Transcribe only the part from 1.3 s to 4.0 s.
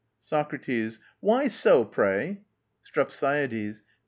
so? STREPSIADES.